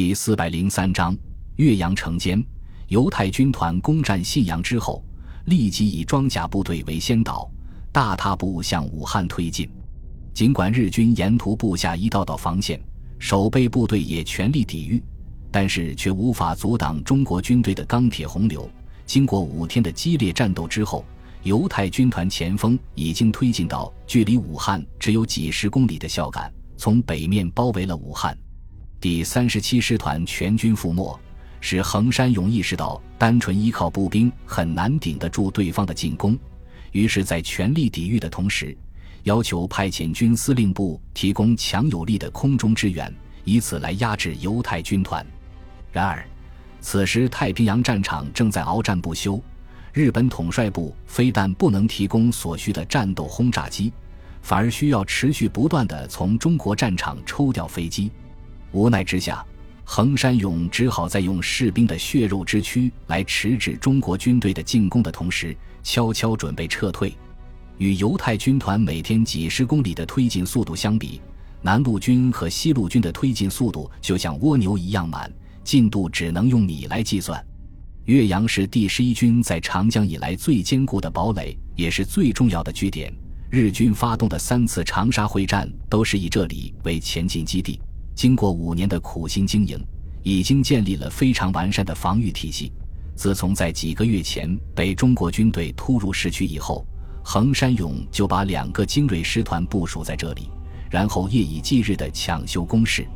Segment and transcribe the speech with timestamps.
[0.00, 1.12] 第四百零三章，
[1.56, 2.40] 岳阳城间，
[2.86, 5.04] 犹太军团攻占信阳之后，
[5.46, 7.50] 立即以装甲部队为先导，
[7.90, 9.68] 大踏步向武汉推进。
[10.32, 12.80] 尽管日军沿途布下一道道防线，
[13.18, 15.02] 守备部队也全力抵御，
[15.50, 18.70] 但是却无法阻挡中国军队的钢铁洪流。
[19.04, 21.04] 经过五天的激烈战斗之后，
[21.42, 28.38] 犹太军团前锋已经推进到距离武汉只有几十公里的孝感，从北面包围了武汉。
[29.00, 31.16] 第三十七师团全军覆没，
[31.60, 36.36] 使横山勇意识到单纯依靠步兵很难顶得住对方的进攻，
[36.90, 38.76] 于是，在全力抵御的同时，
[39.22, 45.24] 要求派遣军司令部提供强有力的空中支援，以此来压制犹太军团。
[45.92, 46.26] 然而，
[46.80, 49.40] 此时，太平洋战场正在鏖战不休。
[49.92, 53.92] 日本统帅部非但不能提供所需的战斗轰炸机，
[54.42, 58.10] 反而需要持续不断地从中国战场抽调飞机。
[58.72, 59.44] 无奈之下，
[59.84, 67.14] 横山勇只好在用士兵的血肉之躯来迟滞中国军队的进攻的同时，悄悄准备撤退。
[67.78, 71.20] 与犹太军团每天几十公里的推进速度相比，
[71.62, 75.32] 南路军和西路军的推进速度就像蜗牛一样慢。
[75.64, 77.44] 进度只能用米来计算。
[78.06, 83.12] 岳阳是第十一军在长江以来最坚固的堡垒，也是最重要的据点。
[83.50, 87.78] 日军发动的三次长沙会战都是以这里为前进基地。
[88.18, 89.78] 经过五年的苦心经营，
[90.24, 92.72] 已经建立了非常完善的防御体系。
[93.14, 96.84] 自从在几个月前被中国军队突入市区以后，
[97.22, 100.50] 横山勇就把两个精锐师团部署在这里，
[100.90, 103.06] 然后夜以继日地抢修工事。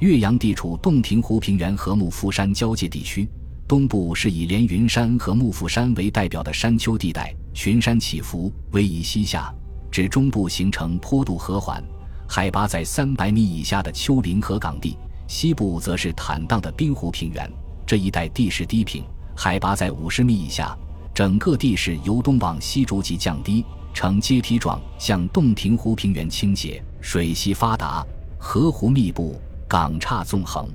[0.00, 3.26] 岳阳地处洞庭湖平原和幕阜山交界地区，
[3.66, 9.50] 东部是以连云山和幕阜山为代表的山丘地带，群山起伏，逶迤西下，
[9.90, 11.82] 至中部形成坡度和缓、
[12.26, 14.96] 海拔在三百米以下的丘陵和岗地；
[15.28, 17.50] 西部则是坦荡的滨湖平原，
[17.86, 19.04] 这一带地势低平，
[19.36, 20.76] 海拔在五十米以下，
[21.14, 28.04] 整个地势由东往西逐级降低，呈阶梯状向洞庭湖平原倾斜，水系发达，
[28.38, 29.40] 河湖密布。
[29.66, 30.68] 港岔纵横，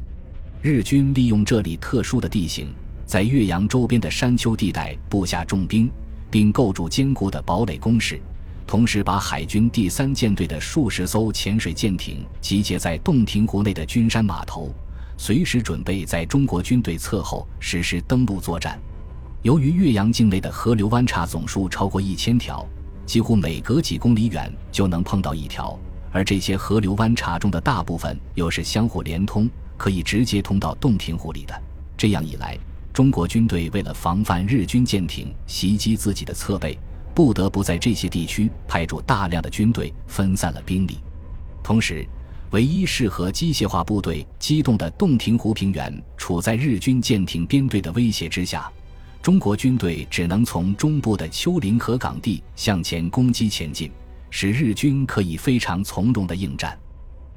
[0.61, 2.73] 日军利用这里特殊的地形，
[3.05, 5.89] 在岳阳周边的山丘地带布下重兵，
[6.29, 8.19] 并构筑坚固的堡垒工事，
[8.69, 14.71] 同时把海军第三舰队的数十艘潜水舰艇集结在洞庭湖内的军山码头，
[15.17, 18.79] 随时准备在中国军队侧后实施登陆作战。
[19.41, 22.63] 由于岳阳境内的河流湾岔总数超过一千条，
[23.07, 25.75] 几乎每隔几公里远就能碰到一条。
[26.11, 31.59] 而这些河流湾岔中的大部分又是相互连通，可以直接通到洞庭湖里的。
[31.97, 32.55] 这样一来，
[32.93, 36.77] 中国军队为了防范日军舰艇袭击自己的侧背，
[37.19, 40.99] 不得不在这些地区派驻大量的军队，分散了兵力。
[41.61, 42.07] 同时，
[42.51, 48.71] 唯一适合机械化部队机动的洞庭湖平原处在日军舰艇编队的威胁之下，
[49.21, 53.91] 中国军队只能从中部的丘陵和岗地向前攻击前进。
[54.29, 56.79] 使日军可以非常从容的应战，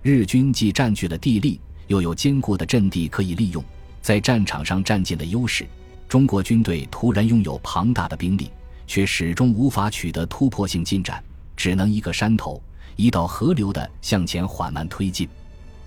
[0.00, 3.64] 日军既占据了地利，又有坚固的阵地可以利用，
[4.00, 5.66] 在战场上占尽了优势。
[6.08, 8.48] 中国军队突然拥有庞大的兵力，
[8.86, 11.22] 却始终无法取得突破性进展，
[11.56, 12.62] 只能一个山头、
[12.96, 15.28] 一道河流的向前缓慢推进。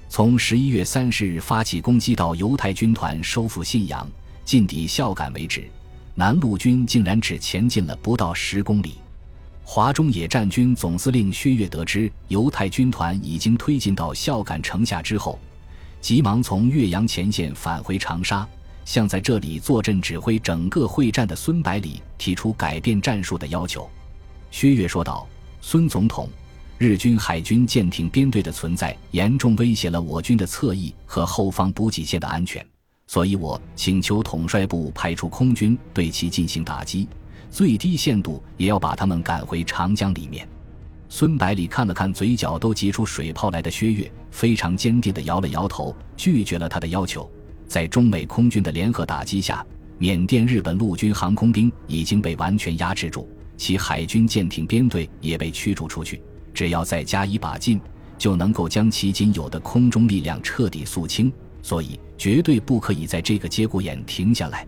[0.08, 4.08] 从十一月三十日发起攻击到犹太军团收复信阳、
[4.44, 5.68] 进抵孝感为止，
[6.14, 8.96] 南路军竟然只前进了不到十公里。
[9.64, 15.40] 华中野战军总司令薛岳得知犹太军团已经推进到孝感城下之后，
[16.00, 18.48] 急忙从岳阳前线返回长沙，
[18.86, 23.90] 向在这里坐镇指挥整个会战的孙百里提出改变战术的要求。
[24.52, 25.28] 薛岳说道
[25.60, 26.30] ：“孙总统，
[26.78, 32.66] 日军海军舰艇编队的存在严重威胁了我军的侧翼和后方补给线的安全，
[33.08, 37.08] 所以我请求统帅部派出空军对其进行打击。”
[37.52, 40.46] 最低限度也要把他们赶回长江里面。
[41.08, 47.30] 孙百里看了看嘴角都挤出水泡来的薛岳，非常坚定地摇了摇头，拒绝了他的要求。
[47.68, 49.66] 在中美空军的联合打击下，
[49.98, 56.22] 缅甸日本陆军航空兵已经被完全压制住，其海军舰艇编队也被驱逐出去。
[56.54, 57.80] 只要再加一把劲，
[58.18, 61.32] 就能够将其仅有的空中力量彻底肃清。
[61.62, 64.68] 所以，绝对不可以在这个节骨眼停下来。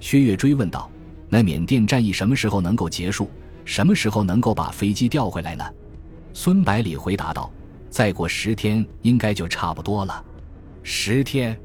[0.00, 0.90] 薛岳追问道。
[1.32, 3.30] 那缅甸战役什么时候能够结束？
[3.64, 5.64] 什么时候能够把飞机调回来呢？
[6.32, 7.48] 孙百里回答道
[7.88, 10.24] ：“再过十天，应该就差不多了。”
[10.82, 11.56] 十天，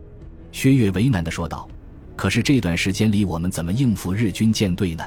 [0.56, 1.68] 薛岳为难的说道
[2.16, 5.04] ：“可是这段时间里，我们怎么应付日军舰队呢？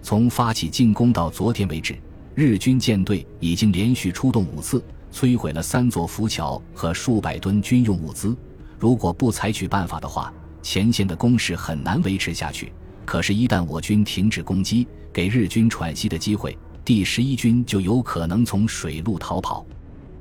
[0.00, 1.98] 从发起进攻到昨天为止，
[2.36, 4.80] 日军舰队已经连续出动五次，
[5.12, 8.36] 摧毁了三座浮桥和数百吨军用物资。
[8.78, 12.72] 如果不采取办法的话，前线的攻势很难维持下去。
[13.04, 19.66] 可是，一旦我军停止攻击，给日军喘息的机会，第十一军就有可能从水路逃跑。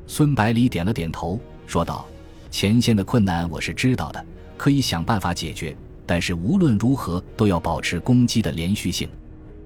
[0.07, 2.03] 孙百里点了点头，说道
[2.49, 4.25] ：“前线的困难我是知道的，
[4.57, 5.75] 可以想办法解决。
[6.05, 9.09] 但是无论如何都要保持攻击的连续性。”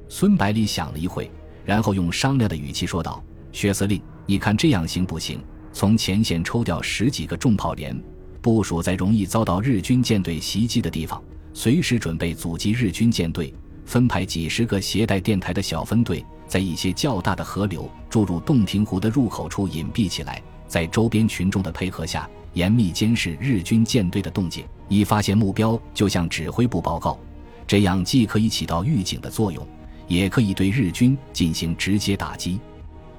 [0.07, 1.29] 孙百里想了一会，
[1.65, 5.39] 然后用商量的语气说道：“薛司令，你看这样行不行？
[5.73, 7.95] 从前线抽调十几个重炮连，
[8.41, 11.21] 部署在容易遭到日军舰队袭击的地方。”
[11.53, 13.53] 随时准备阻击日军舰队，
[13.83, 27.19] 分派几十个携带电台的小分队，在一些较大的河流注入洞庭湖的入口处隐蔽起来，在周边群众的配合下，严密监视日军舰队的动静，一发现目标就向指挥部报告。
[27.67, 29.67] 这样既可以起到预警的作用，
[30.07, 32.59] 也可以对日军进行直接打击。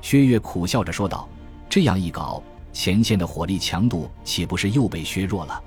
[0.00, 1.28] 薛岳苦笑着说道
[1.68, 2.42] ：“这样一搞，
[2.72, 5.62] 前线的火力强度岂不是又被削弱了？”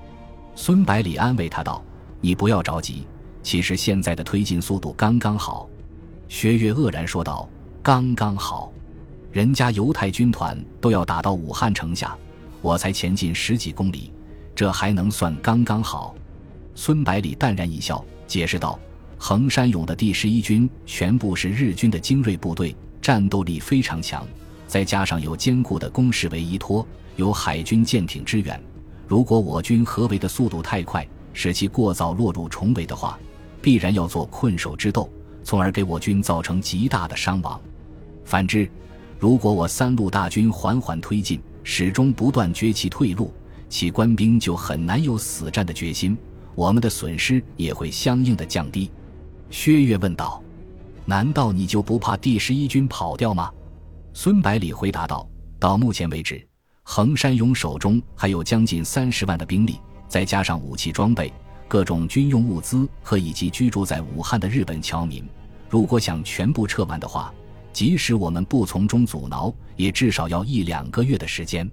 [0.55, 1.83] 孙百里安慰他道。
[2.19, 3.05] 你不要着急，
[3.43, 5.69] 其实现在的推进速度刚刚好。”
[6.27, 7.47] 薛岳愕然说道
[7.83, 8.72] ，“刚刚好，
[9.33, 12.15] 人家犹太军团都要打到武汉城下，
[12.61, 14.13] 我才前进十几公里，
[14.53, 16.15] 这还能算刚刚好？”
[16.75, 18.79] 孙百里淡然一笑，解释道
[19.17, 24.23] ：“横山勇的第十一军全部是日军的精锐部队，战斗力非常强，
[24.67, 28.61] 再加上有坚固的工事为依托，有海军舰艇支援，
[29.07, 33.17] 如果我军合围的速度太快。”使其过早落入重围的话，
[33.59, 35.11] 必然要做困守之斗，
[35.43, 37.59] 从而给我军造成极大的伤亡。
[38.23, 38.69] 反之，
[39.23, 43.33] 如果我三路大军缓缓推进，始终不断崛起退路，
[43.69, 46.17] 其官兵就很难有死战的决心，
[46.55, 48.91] 我们的损失也会相应的降低。
[49.49, 50.43] 薛岳问道
[51.07, 53.49] ：“难道你就不怕第十一军跑掉吗？”
[54.11, 55.25] 孙百里回答道
[55.57, 56.45] ：“到目前为止，
[56.83, 59.79] 横山勇手中还有将近三十万的兵力。”
[60.09, 61.31] 再加上武器装备、
[61.69, 65.25] 各种军用物资和以及居住在武汉的日本侨民，
[65.69, 67.33] 如果想全部撤完的话，
[67.73, 71.69] 即使我们不从中阻挠，也至少要一两个月的时间。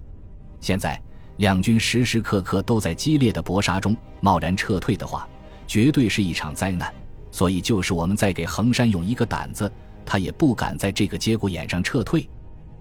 [0.59, 0.99] 现在
[1.37, 5.29] 两军时时刻刻都在激烈的搏杀中，贸然撤退的话，
[5.67, 6.93] 绝对是一场灾难。
[7.31, 9.71] 所以，就是我们再给横山勇一个胆子，
[10.05, 12.27] 他也不敢在这个节骨眼上撤退。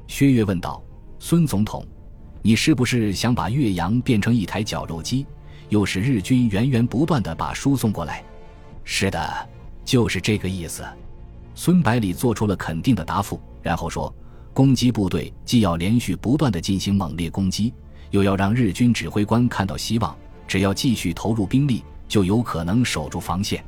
[0.08, 0.82] 薛岳问道
[1.20, 1.86] ：“孙总统，
[2.42, 5.24] 你是不是想把岳阳变成一台绞肉机？”
[5.68, 8.24] 又是日军源源不断的把输送过来，
[8.82, 9.48] 是的，
[9.84, 10.84] 就是这个意思。
[11.54, 14.14] 孙百里做出了肯定的答复，然后说
[14.54, 17.74] ：“攻击部队既要连续不断的进行猛烈攻击，
[18.10, 20.16] 又要让日军指挥官看到希望。
[20.46, 23.64] 只要继续投入兵力，就有可能守住防线。”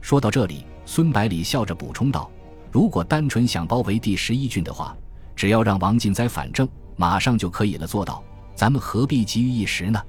[0.00, 2.30] 说到这里，孙百里笑着补充道
[2.72, 4.96] ：“如果单纯想包围第十一军的话，
[5.34, 8.22] 只要让王进哉反正，马上就可以了做到。
[8.54, 10.00] 咱们何必急于一时呢？”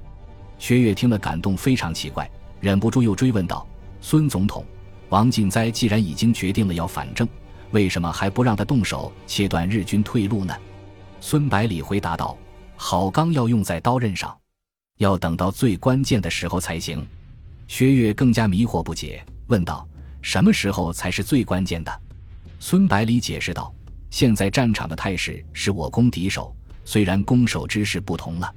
[0.58, 2.28] 薛岳听了，感动非常奇怪，
[2.60, 3.66] 忍不住又追问道
[4.00, 4.64] ：“孙总统，
[5.08, 7.26] 王进哉既然已经决定了要反正，
[7.70, 10.54] 为什么还不让他动手切断日军退路呢？”
[11.20, 12.36] 孙百里回答道
[12.76, 14.36] ：“好钢要用在刀刃上，
[14.98, 17.06] 要等到最关键的时候才行。”
[17.66, 19.86] 薛岳更加迷惑不解，问道
[20.22, 22.00] ：“什么时候才是最关键的？”
[22.60, 23.74] 孙百里解释道
[24.10, 28.54] ：“现在战场的态势是我攻敌守，虽然攻守之势不同了。”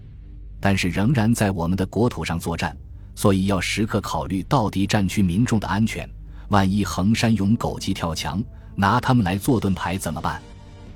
[0.63, 2.77] 但是仍然在我们的国土上作战，
[3.15, 6.07] 所以要时刻考虑到敌战区民众的安全。
[6.51, 8.43] 万一横山勇狗急跳墙，
[8.75, 10.41] 拿他们来做盾牌怎么办？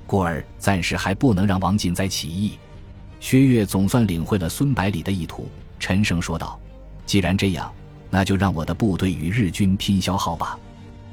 [0.06, 2.58] 故而暂时还不能让王进哉起义。
[3.20, 5.48] 薛岳总算领会了孙百里的意图，
[5.80, 6.60] 沉声说道
[7.06, 7.72] ：“既然这样，
[8.10, 10.58] 那就让我的部队与日军拼消耗吧。”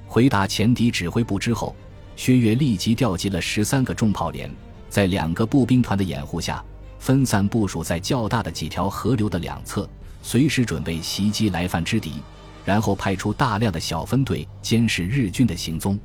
[0.08, 1.74] 回答前敌指挥部之后，
[2.18, 4.52] 薛岳立即调集了十三个重炮连，
[4.90, 6.62] 在两个步兵团的掩护下。
[7.00, 9.90] 分散部署在较大的几条河流的两侧，
[10.22, 12.16] 随时准备袭击来犯之敌。
[12.66, 16.00] 然后派出大量的小分队监视日军的行踪。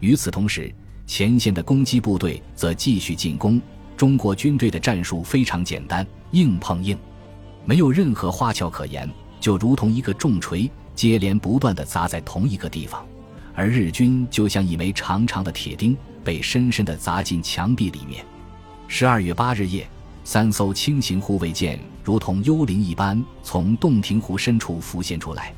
[0.00, 0.74] 与此同时，
[1.06, 3.60] 前线的攻击部队则继续进攻。
[3.96, 6.98] 中国军队的战术非常简单，硬碰硬，
[7.64, 9.08] 没有任何花俏可言，
[9.40, 13.06] 就如同一个重锤接连不断地砸在同一个地方，
[13.54, 18.24] 而日军就像一枚长长的铁钉，被深深地砸进墙壁里面。
[18.88, 19.86] 十二月八日夜。
[20.24, 25.52] 三艘轻型护卫舰如同幽灵一般从洞庭湖深处浮现出来，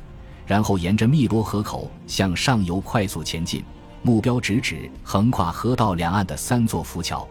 [0.45, 3.63] 然后沿着汨罗河口向上游快速前进，
[4.01, 7.27] 目标直指横跨河道两岸的三座浮桥。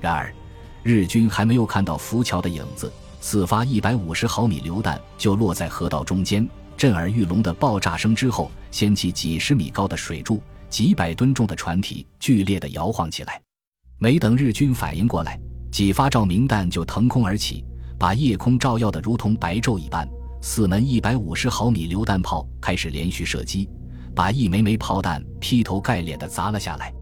[0.00, 0.32] 然而，
[0.82, 13.40] 日军还没有看到浮桥的影子，四发一百五十毫米榴弹就落在河道中间，震耳欲聋的爆炸声之后，掀起几十米高的水柱，几百吨重的船体剧烈的摇晃起来。
[13.98, 15.38] 没等日军反应过来。
[15.72, 17.62] 几发照明弹就腾空而起，
[17.98, 20.08] 把夜空照耀得如同白昼一般。
[20.40, 23.68] 四门一百五十毫米榴弹炮开始连续射击，
[24.14, 26.92] 把一枚枚炮弹劈头盖脸地砸了下来。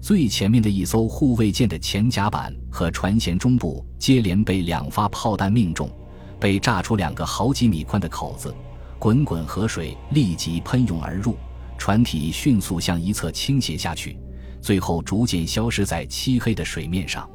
[0.00, 5.90] 最前面的一艘护卫舰的前甲板和船舷中部接连被两发炮弹命中，
[6.38, 8.54] 被炸出两个好几米宽的口子，
[8.98, 11.36] 滚滚河水立即喷涌而入，
[11.76, 14.18] 船体迅速向一侧倾斜下去，
[14.62, 17.28] 最后逐渐消失在漆黑的水面上。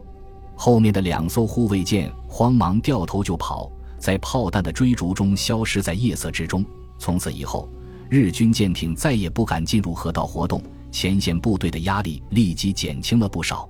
[0.58, 3.72] 后面的两艘护卫舰慌忙掉头就跑，
[4.06, 6.64] 在炮弹的追逐中消失在夜色之中。
[7.00, 7.68] 从此以后，
[8.08, 10.62] 日军舰艇再也不敢进入河道活动。
[10.92, 13.68] 前线部队的压力立即减轻了不少。